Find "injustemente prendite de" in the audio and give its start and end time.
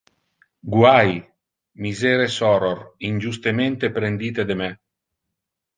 3.13-4.63